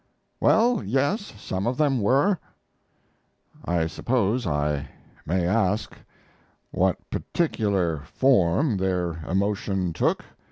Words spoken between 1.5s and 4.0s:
of them were." "I